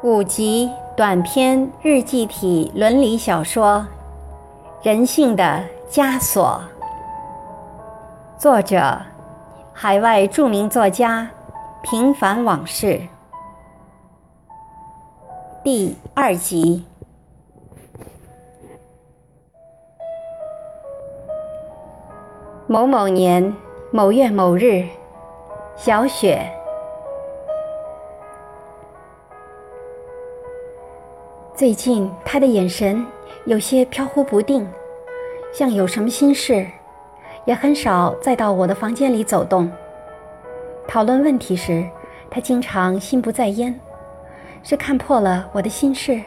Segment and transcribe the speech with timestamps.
[0.00, 3.84] 五集短篇日记体伦理小说
[4.86, 6.62] 《人性的枷锁》，
[8.40, 8.96] 作者：
[9.72, 11.28] 海外著名作家
[11.82, 13.02] 平凡往事，
[15.64, 16.84] 第二集。
[22.68, 23.52] 某某年
[23.90, 24.86] 某月某日，
[25.76, 26.54] 小雪。
[31.58, 33.04] 最近他的眼神
[33.44, 34.64] 有些飘忽不定，
[35.52, 36.64] 像有什么心事，
[37.46, 39.68] 也很少再到我的房间里走动。
[40.86, 41.84] 讨论问题时，
[42.30, 43.76] 他经常心不在焉，
[44.62, 46.22] 是看破了我的心事？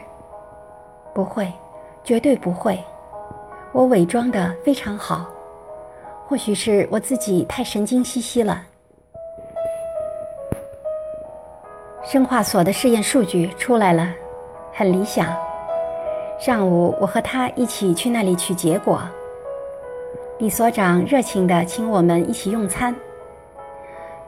[1.14, 1.50] 不会，
[2.04, 2.78] 绝对不会，
[3.72, 5.26] 我伪装的非常好。
[6.28, 8.62] 或许是我自己太神经兮兮了。
[12.04, 14.06] 生化所的试验数据出来了。
[14.72, 15.26] 很理想。
[16.38, 19.00] 上午我和他一起去那里取结果。
[20.38, 22.94] 李所长热情地请我们一起用餐。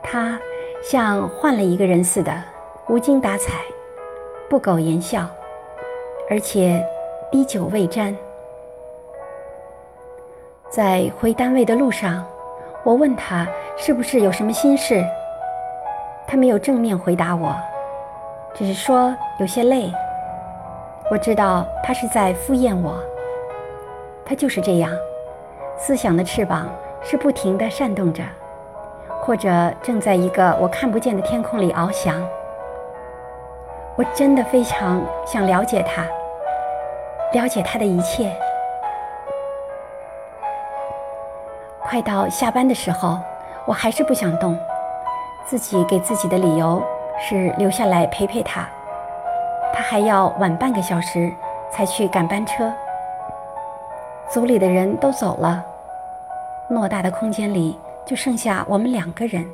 [0.01, 0.39] 他
[0.83, 2.33] 像换了一个人似的，
[2.89, 3.63] 无精打采，
[4.49, 5.27] 不苟言笑，
[6.31, 6.87] 而且
[7.33, 8.17] 滴酒未沾。
[10.69, 12.25] 在回单位的路上，
[12.85, 15.05] 我问他是不是有什么心事。
[16.27, 17.57] 他没有正面回答我，
[18.55, 19.93] 只是说有些累。
[21.11, 22.95] 我知道他是在敷衍我。
[24.25, 24.91] 他就是这样，
[25.77, 26.67] 思想的翅膀
[27.03, 28.23] 是不停地扇动着，
[29.21, 32.27] 或者正在一个我看不见的天空里翱翔。
[33.97, 36.07] 我真的非常想了解他，
[37.39, 38.35] 了解他的一切。
[41.83, 43.19] 快到下班的时候，
[43.67, 44.59] 我还是不想动，
[45.47, 46.83] 自己给自己的理由
[47.21, 48.67] 是留下来陪陪他。
[49.75, 51.33] 他还要晚半个小时
[51.73, 52.73] 才去赶班车。
[54.31, 55.63] 组里的人都走了，
[56.71, 57.77] 偌大的空间里
[58.07, 59.45] 就剩下我们两个人。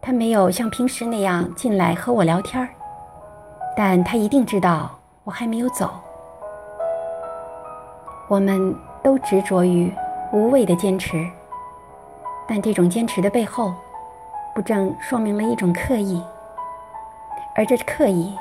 [0.00, 2.66] 他没有像平时那样进来和我聊天
[3.76, 4.90] 但他一定知道
[5.24, 5.90] 我还没有走。
[8.28, 9.90] 我们都执着于
[10.32, 11.26] 无谓的坚持，
[12.46, 13.72] 但这种坚持的背后，
[14.54, 16.22] 不正说明了一种刻意？
[17.58, 18.38] 而这刻意，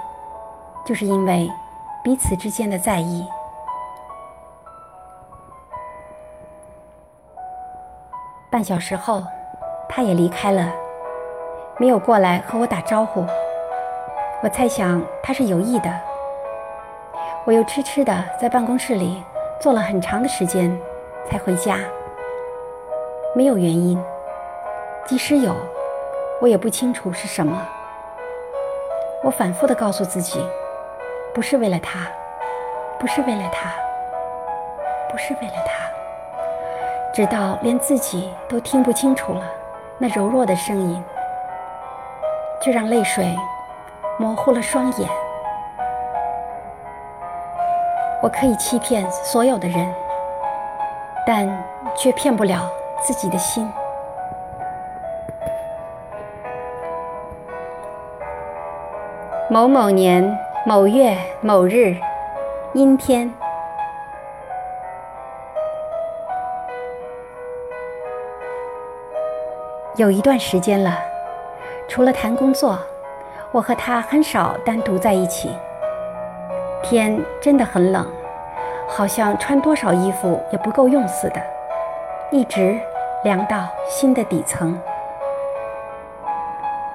[0.86, 1.52] 就是因为
[2.04, 3.26] 彼此之间的在意。
[8.52, 9.24] 半小时后，
[9.90, 10.72] 他也离开了，
[11.80, 13.26] 没有过来和我打招呼。
[14.44, 15.92] 我猜想他是有意的。
[17.44, 19.24] 我又痴痴的在办公室里
[19.60, 20.80] 坐了很长的时间，
[21.28, 21.80] 才回家。
[23.36, 24.00] 没有原因，
[25.08, 25.56] 即使有，
[26.40, 27.60] 我也不清楚是什么。
[29.28, 30.42] 我反复的告诉自己，
[31.34, 32.08] 不是为了他，
[32.98, 33.70] 不是为了他，
[35.12, 39.44] 不是为了他，直到连自己都听不清楚了
[39.98, 41.04] 那柔弱的声音，
[42.62, 43.36] 就让泪水
[44.18, 45.10] 模糊了双眼。
[48.24, 49.94] 我可以欺骗所有的人，
[51.26, 51.46] 但
[51.98, 52.62] 却骗不了
[53.02, 53.70] 自己的心。
[59.50, 61.96] 某某年某月某日，
[62.74, 63.34] 阴天。
[69.96, 71.00] 有一段时间了，
[71.88, 72.78] 除了谈工作，
[73.54, 75.50] 我和他很少单独在一起。
[76.84, 78.06] 天真的很冷，
[78.86, 81.42] 好像穿多少衣服也不够用似的，
[82.32, 82.78] 一直
[83.24, 84.78] 凉到心的底层。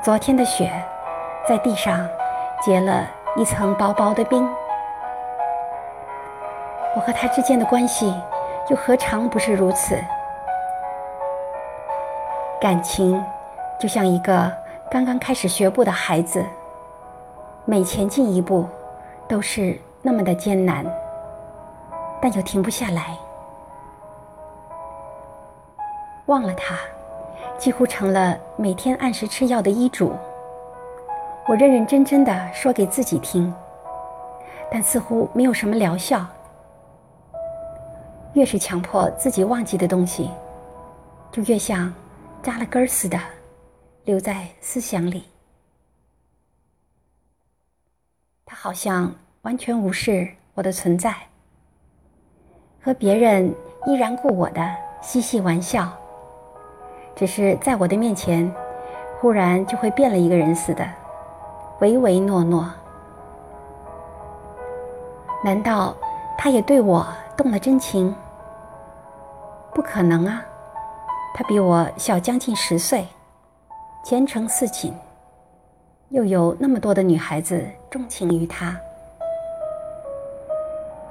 [0.05, 0.71] 昨天的雪，
[1.49, 2.07] 在地上。
[2.65, 4.49] 结了一层薄薄的冰，
[6.95, 8.15] 我和他之间的关系
[8.69, 9.99] 又何尝不是如此？
[12.61, 13.21] 感情
[13.81, 14.49] 就像一个
[14.89, 16.45] 刚刚开始学步的孩子，
[17.65, 18.69] 每前进一步
[19.27, 20.87] 都是那么的艰难，
[22.21, 23.19] 但又停不下来。
[26.27, 26.77] 忘了他，
[27.59, 30.15] 几乎成了每天按时吃药的医嘱。
[31.49, 33.53] 我认认真真的说给自己听，
[34.71, 36.25] 但似乎没有什么疗效。
[38.35, 40.31] 越是强迫自己忘记的东西，
[41.33, 41.93] 就越像
[42.43, 43.19] 扎了根似的，
[44.05, 45.25] 留在思想里。
[48.47, 49.13] 他好像
[49.43, 51.13] 完全无视我的存在，
[52.81, 53.53] 和别人
[53.87, 54.65] 依然故我的
[55.03, 55.93] 嬉戏玩笑，
[57.17, 58.51] 只是在我的面前，
[59.21, 60.89] 忽然就会变了一个人似的。
[61.83, 62.71] 唯唯诺诺。
[65.45, 65.93] 难道
[66.39, 67.05] 他也对我
[67.37, 68.15] 动了真情？
[69.75, 70.45] 不可能啊，
[71.35, 73.09] 他比我小将近十岁，
[74.05, 74.95] 前程似锦，
[76.11, 78.77] 又有那么多的女孩子钟情于他。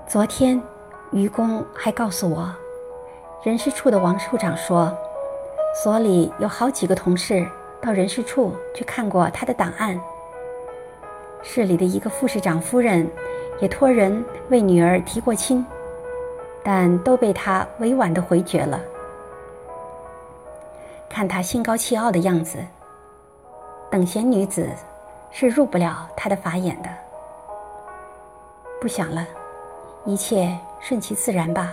[0.07, 0.61] 昨天，
[1.11, 2.49] 愚公还告诉我，
[3.43, 4.89] 人事处的王处长说，
[5.83, 7.45] 所里有好几个同事
[7.81, 9.99] 到人事处去看过他的档案。
[11.43, 13.09] 市里的一个副市长夫人。
[13.59, 15.63] 也托人为女儿提过亲，
[16.63, 18.81] 但都被他委婉的回绝了。
[21.07, 22.57] 看他心高气傲的样子，
[23.91, 24.67] 等闲女子
[25.29, 26.89] 是入不了他的法眼的。
[28.81, 29.23] 不想了，
[30.05, 31.71] 一切顺其自然吧。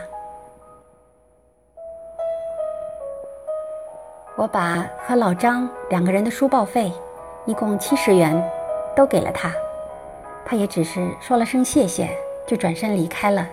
[4.37, 6.93] 我把和老张两个人的书报费，
[7.47, 8.39] 一共七十元，
[8.99, 9.53] 都给了他。
[10.45, 12.11] 他也只是说了声谢谢，
[12.49, 13.47] 就转身离开了。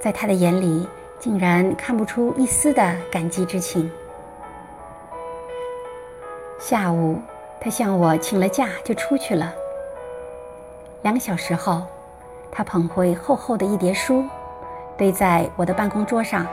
[0.00, 0.88] 在他的眼里，
[1.20, 3.92] 竟然看不出一丝的感激之情。
[6.58, 7.20] 下午，
[7.60, 9.52] 他向我请了假，就出去了。
[11.02, 11.82] 两小时后，
[12.50, 14.24] 他捧回厚厚的一叠书，
[14.96, 16.46] 堆在我的办公桌上，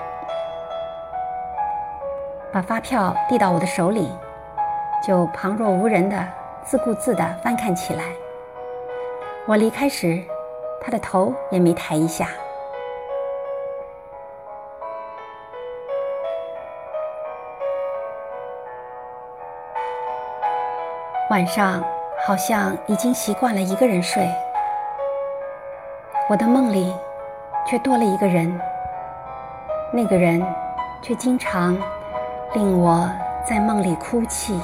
[2.52, 4.12] 把发票递到我的手里，
[5.08, 6.28] 就旁若无人的
[6.66, 8.04] 自顾自地翻看起来。
[9.48, 10.22] 我离开时，
[10.82, 12.28] 他的头也没抬一下。
[21.30, 21.84] 晚上
[22.26, 24.28] 好像已经习惯了一个人睡，
[26.28, 26.92] 我的梦里
[27.68, 28.60] 却多了一个人，
[29.94, 30.44] 那个人
[31.04, 31.78] 却经常
[32.54, 33.08] 令我
[33.48, 34.60] 在梦里哭泣。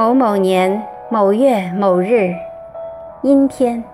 [0.00, 2.34] 某某年某月某日，
[3.20, 3.84] 阴天。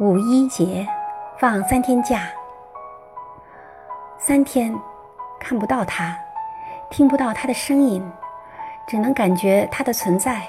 [0.00, 0.88] 五一节
[1.36, 2.22] 放三天假，
[4.16, 4.74] 三天
[5.38, 6.16] 看不到他，
[6.88, 8.02] 听不到他的声音，
[8.86, 10.40] 只能感觉他的存在，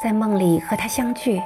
[0.00, 1.42] 在梦里和他相聚。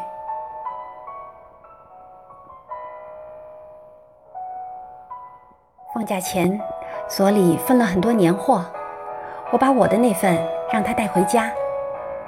[5.99, 6.61] 放假前，
[7.09, 8.65] 所里分了很多年货，
[9.51, 10.39] 我把我的那份
[10.73, 11.51] 让他带回家。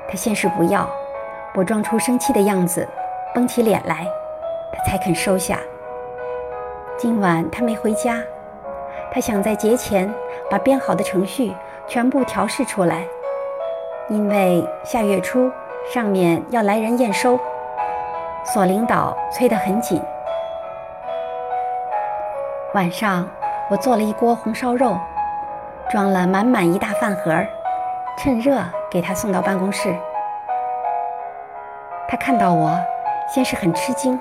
[0.08, 0.90] 他先是不要，
[1.54, 2.84] 我装出生气的样子，
[3.32, 4.04] 绷起脸来，
[4.72, 5.56] 他才肯收下。
[6.98, 8.18] 今晚他没回家，
[9.12, 10.12] 他想在节前
[10.50, 11.54] 把编好的程序
[11.86, 13.04] 全部调试出来，
[14.08, 15.48] 因为下月初
[15.94, 17.38] 上面要来人验收，
[18.44, 20.02] 所领导催得很紧。
[22.74, 23.24] 晚上。
[23.70, 24.98] 我做了一锅红烧肉，
[25.88, 27.32] 装了满满一大饭盒，
[28.18, 29.94] 趁热给他送到办公室。
[32.08, 32.76] 他看到我，
[33.32, 34.18] 先是很吃惊，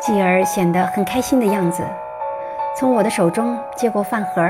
[0.00, 1.82] 继而显得很开心的样子，
[2.76, 4.48] 从我的手中接过饭盒，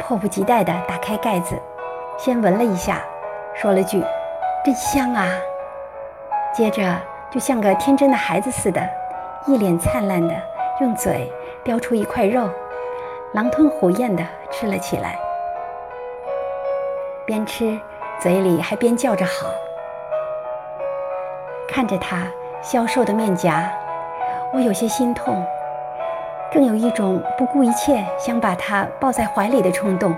[0.00, 1.54] 迫不及待地打开盖子，
[2.18, 2.98] 先闻了一下，
[3.54, 4.04] 说了句
[4.66, 5.28] “真香啊”，
[6.52, 6.82] 接着
[7.30, 8.82] 就像个天真的孩子似的，
[9.46, 10.34] 一脸灿烂地
[10.80, 11.32] 用嘴
[11.62, 12.50] 叼出一块肉。
[13.32, 15.16] 狼吞虎咽地吃了起来，
[17.24, 17.78] 边吃
[18.18, 19.46] 嘴里还边叫着好。
[21.68, 22.26] 看着他
[22.60, 23.70] 消瘦的面颊，
[24.52, 25.40] 我有些心痛，
[26.52, 30.12] 更有一种不顾一切想把他抱在怀里的冲动。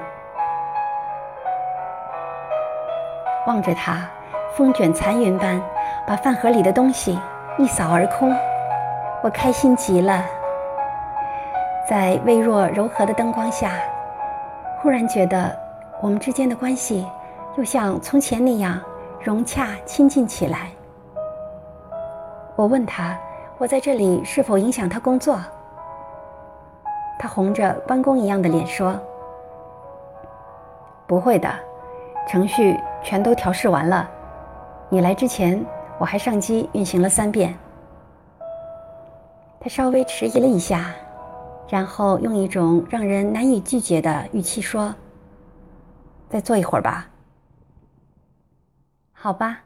[3.47, 4.09] 望着他
[4.57, 5.61] 风卷残云般
[6.07, 7.21] 把饭盒里的东西
[7.59, 8.35] 一扫而空，
[9.23, 10.25] 我开心极了。
[11.89, 13.73] 在微弱柔和的灯光下，
[14.81, 15.55] 忽然觉得
[16.01, 17.07] 我们之间的关系
[17.57, 18.81] 又像从前那样
[19.21, 20.71] 融洽亲近起来。
[22.55, 23.19] 我问他
[23.59, 25.39] ：“我在这里是否影响他工作？”
[27.19, 28.99] 他红着关公一样的脸说
[31.07, 31.49] ：“不会的，
[32.29, 34.09] 程序全都调试完了。
[34.89, 35.65] 你来之前，
[35.99, 37.53] 我还上机运行了三遍。”
[39.59, 40.87] 他稍微迟疑了一下。
[41.69, 44.95] 然后用一种让人难以拒绝的语气说
[46.29, 47.09] ：“再坐一会儿吧。”
[49.13, 49.61] 好吧。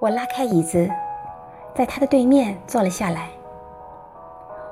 [0.00, 0.88] 我拉开椅子，
[1.74, 3.30] 在他的对面坐了下来。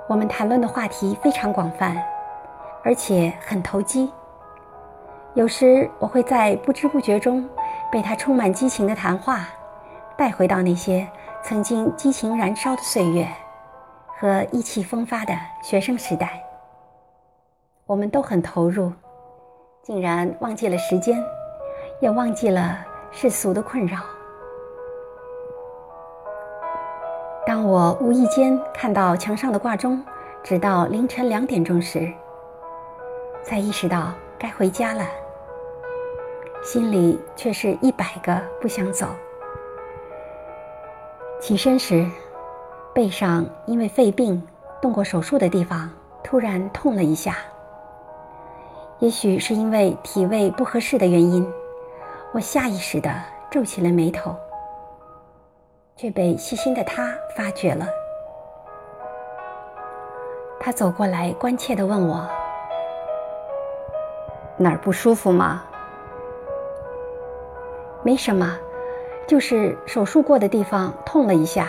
[0.08, 2.02] 我们谈论的话题非常广泛，
[2.82, 4.10] 而且很投机。
[5.34, 7.48] 有时我会在不知不觉中
[7.92, 9.46] 被他充满激情的谈话
[10.16, 11.06] 带回到那些
[11.42, 13.26] 曾经激情燃烧的岁月
[14.18, 16.42] 和意气风发的学生时代。
[17.86, 18.92] 我们都很投入，
[19.82, 21.24] 竟然忘记了时间，
[22.00, 22.78] 也忘记了
[23.10, 23.98] 世俗的困扰。
[27.46, 30.04] 当我无意间看到墙上的挂钟
[30.42, 32.12] 直到凌晨两点钟时，
[33.42, 35.06] 才意识到该回家了，
[36.62, 39.06] 心里却是一百个不想走。
[41.40, 42.04] 起身时，
[42.92, 44.42] 背上因为肺病
[44.82, 45.88] 动过手术的地方
[46.22, 47.36] 突然痛了一下。
[48.98, 51.48] 也许是因为体位不合适的原因，
[52.32, 53.08] 我下意识地
[53.50, 54.34] 皱起了眉头，
[55.96, 57.86] 却被细心的他发觉了。
[60.58, 62.28] 他走过来，关切地问我
[64.58, 65.62] ：“哪儿不舒服吗
[68.02, 68.58] ？”“没什么，
[69.28, 71.68] 就是手术过的地方痛了一下。”“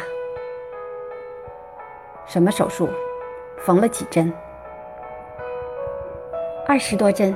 [2.26, 2.90] 什么手术？
[3.58, 4.34] 缝了几针？”
[6.66, 7.36] 二十多针，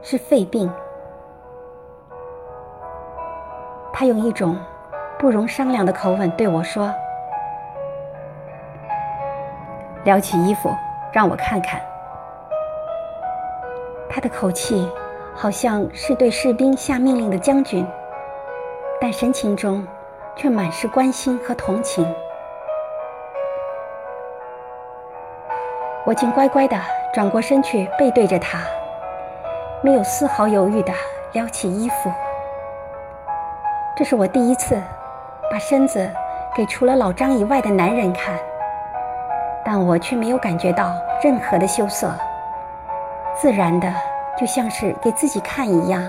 [0.00, 0.72] 是肺病。
[3.92, 4.56] 他用一种
[5.18, 6.90] 不容商量的口吻对我说
[10.04, 10.70] ：“撩起衣服，
[11.12, 11.80] 让我看看。”
[14.08, 14.88] 他的口气
[15.34, 17.86] 好像是对士兵下命令的将军，
[19.00, 19.86] 但神情中
[20.36, 22.06] 却满是关心和同情。
[26.04, 26.76] 我竟乖乖的。
[27.14, 28.58] 转过身去，背对着他，
[29.82, 30.92] 没有丝毫犹豫地
[31.30, 32.12] 撩起衣服。
[33.96, 34.76] 这是我第一次
[35.48, 36.10] 把身子
[36.56, 38.34] 给除了老张以外的男人看，
[39.64, 42.12] 但我却没有感觉到任何的羞涩，
[43.36, 43.88] 自然的
[44.36, 46.02] 就像是给自己看一样。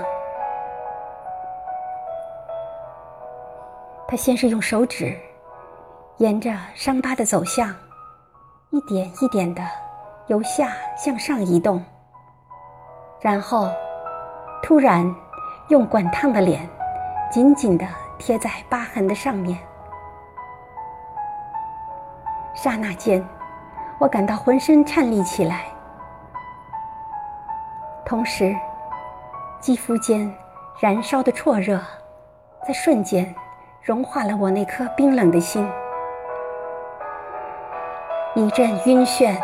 [4.07, 5.17] 他先是用手指
[6.17, 7.73] 沿着伤疤的走向，
[8.69, 9.63] 一点一点的。
[10.27, 11.79] 由下向上移动，
[13.21, 13.69] 然后
[14.63, 15.05] 突然
[15.67, 16.67] 用滚烫的脸
[17.29, 17.85] 紧紧地
[18.17, 19.55] 贴在疤痕的上面。
[22.55, 23.23] 刹那间，
[23.99, 25.65] 我感到浑身颤栗起来，
[28.03, 28.55] 同时
[29.59, 30.35] 肌肤间
[30.79, 31.79] 燃烧的灼热
[32.67, 33.31] 在瞬间
[33.85, 35.63] 融化了我那颗冰冷的心，
[38.33, 39.37] 一阵晕眩。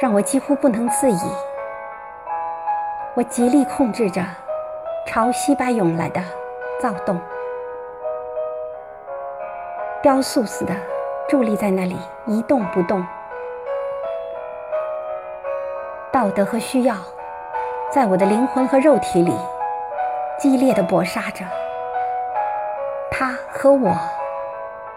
[0.00, 1.18] 让我几乎不能自已。
[3.14, 4.22] 我极力控制着
[5.06, 6.20] 朝西边涌来的
[6.80, 7.18] 躁动，
[10.02, 10.74] 雕塑似的
[11.28, 13.04] 伫立在那里一动不动。
[16.12, 16.94] 道德和需要
[17.90, 19.32] 在我的灵魂和肉体里
[20.38, 21.44] 激烈的搏杀着，
[23.64, 23.96] 和我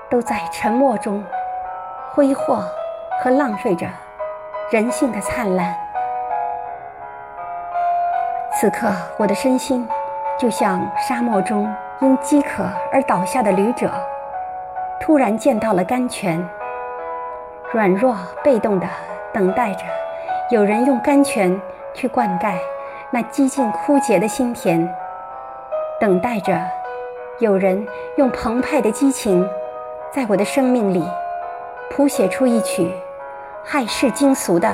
[0.09, 1.23] 都在沉默中
[2.11, 2.61] 挥霍
[3.21, 3.87] 和浪费着。
[4.69, 5.73] 人性的灿烂。
[8.51, 9.87] 此刻，我的身心
[10.37, 13.89] 就像沙漠中因饥渴而倒下的旅者，
[14.99, 16.45] 突然见到了甘泉，
[17.71, 18.87] 软弱被动地
[19.31, 19.85] 等待着
[20.51, 21.57] 有人用甘泉
[21.93, 22.55] 去灌溉
[23.11, 24.93] 那几近枯竭的心田，
[26.01, 26.61] 等待着
[27.39, 29.47] 有人用澎湃的激情，
[30.11, 31.03] 在我的生命里
[31.91, 32.91] 谱写出一曲。
[33.63, 34.73] 骇世惊俗的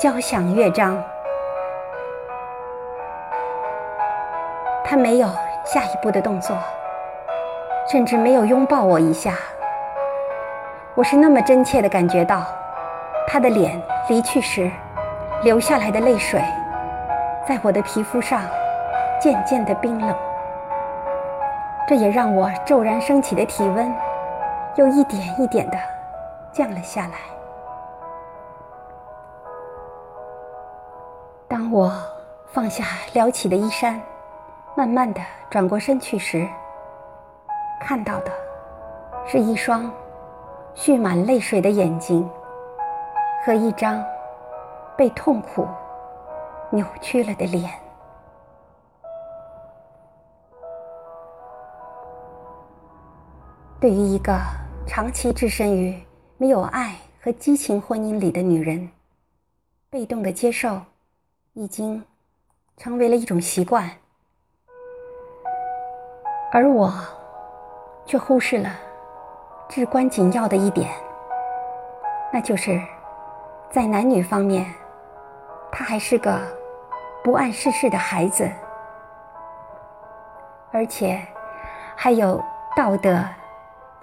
[0.00, 1.00] 交响乐章，
[4.84, 5.28] 他没有
[5.64, 6.56] 下一步的动作，
[7.90, 9.34] 甚至没有拥抱我一下。
[10.94, 12.44] 我是那么真切的感觉到，
[13.28, 14.70] 他的脸离去时
[15.44, 16.42] 流下来的泪水，
[17.46, 18.42] 在我的皮肤上
[19.20, 20.14] 渐渐的冰冷。
[21.88, 23.94] 这也让我骤然升起的体温，
[24.74, 25.78] 又一点一点的
[26.52, 27.14] 降了下来。
[31.46, 31.92] 当我
[32.48, 34.00] 放下撩起的衣衫，
[34.74, 36.44] 慢慢的转过身去时，
[37.80, 38.32] 看到的
[39.24, 39.88] 是一双
[40.74, 42.28] 蓄满泪水的眼睛
[43.44, 44.04] 和一张
[44.96, 45.68] 被痛苦
[46.70, 47.70] 扭曲了的脸。
[53.80, 54.38] 对于一个
[54.86, 55.96] 长期置身于
[56.38, 58.88] 没有爱和激情婚姻里的女人，
[59.90, 60.80] 被动的接受。
[61.58, 62.04] 已经
[62.76, 63.90] 成为了一种习惯，
[66.52, 66.92] 而我
[68.04, 68.68] 却忽视了
[69.66, 70.90] 至关紧要的一点，
[72.30, 72.78] 那就是
[73.70, 74.70] 在男女方面，
[75.72, 76.38] 他还是个
[77.24, 78.46] 不谙世事的孩子，
[80.72, 81.18] 而且
[81.96, 82.38] 还有
[82.76, 83.24] 道德、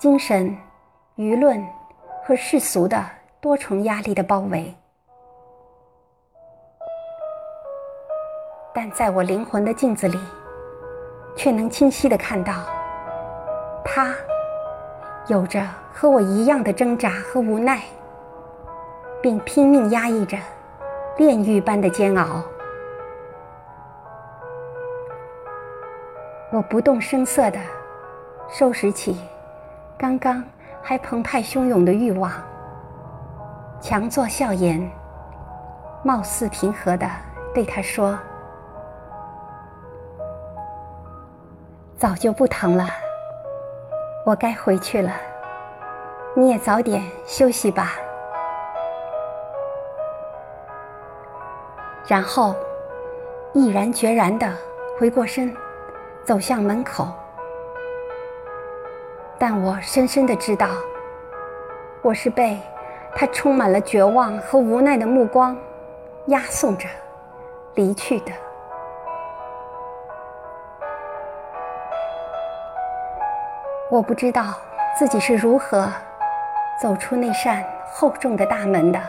[0.03, 0.53] 精神、
[1.15, 1.65] 舆论
[2.25, 3.01] 和世俗的
[3.39, 4.75] 多重压力的包围。
[8.73, 10.19] 但在我灵魂的镜子里，
[11.37, 12.65] 却能清晰的看到，
[13.85, 14.13] 他
[15.27, 17.79] 有着和我一样的挣扎和无奈，
[19.21, 20.37] 并拼命压抑着
[21.15, 22.43] 炼狱般的煎熬。
[26.51, 27.57] 我不动声色的
[28.49, 29.17] 收拾起
[29.97, 30.43] 刚刚
[30.81, 32.31] 还澎湃汹涌的欲望，
[33.79, 34.81] 强作笑颜，
[36.03, 37.07] 貌似平和的
[37.53, 38.17] 对他说。
[41.97, 42.87] 早就不疼了，
[44.25, 45.11] 我该回去了。
[46.35, 47.93] 你也早点休息吧。
[52.05, 52.53] 然后，
[53.53, 54.51] 毅然决然地
[54.99, 55.55] 回过身，
[56.25, 57.07] 走向门口。
[59.37, 60.69] 但我深深的知道，
[62.01, 62.57] 我是被
[63.15, 65.57] 他充满了绝望和无奈的目光
[66.27, 66.87] 押送着
[67.75, 68.31] 离去的。
[73.89, 74.55] 我不知道
[74.97, 75.87] 自己是如何
[76.81, 78.99] 走出那扇厚重的大门的。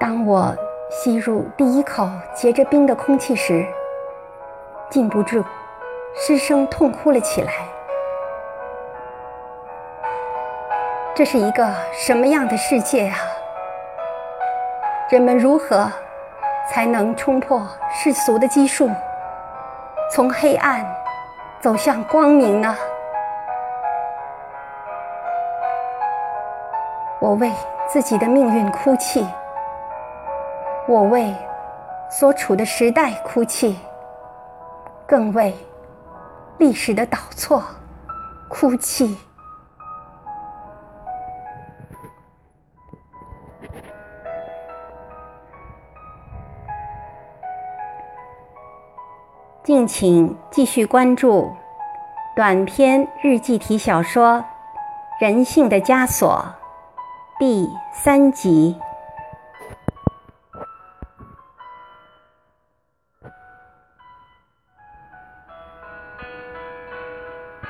[0.00, 0.56] 当我
[0.90, 3.66] 吸入第一口结着冰的空气时，
[4.88, 5.44] 禁不住
[6.16, 7.52] 失声痛哭了起来。
[11.18, 13.18] 这是一个什么样的世界啊？
[15.10, 15.90] 人们如何
[16.70, 18.88] 才能冲破世俗的拘束，
[20.12, 20.86] 从黑暗？
[21.60, 22.72] 走向光明呢？
[27.18, 27.52] 我为
[27.88, 29.26] 自己的命运哭泣，
[30.86, 31.34] 我为
[32.08, 33.76] 所处的时代哭泣，
[35.04, 35.52] 更为
[36.58, 37.64] 历史的倒错
[38.48, 39.18] 哭泣。
[49.88, 51.50] 请继续关注
[52.36, 54.36] 短篇日记体小说
[55.18, 56.44] 《人性的枷锁》
[57.40, 58.76] 第三集。